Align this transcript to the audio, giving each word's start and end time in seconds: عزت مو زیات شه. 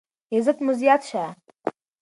عزت 0.35 0.57
مو 0.65 0.71
زیات 0.79 1.01
شه. 1.09 1.23